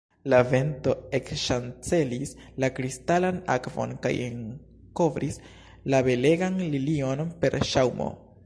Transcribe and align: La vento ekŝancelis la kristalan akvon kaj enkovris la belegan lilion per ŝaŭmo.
La 0.33 0.37
vento 0.51 0.93
ekŝancelis 1.17 2.31
la 2.63 2.69
kristalan 2.79 3.37
akvon 3.57 3.93
kaj 4.07 4.13
enkovris 4.31 5.39
la 5.95 6.03
belegan 6.11 6.61
lilion 6.75 7.25
per 7.45 7.63
ŝaŭmo. 7.75 8.15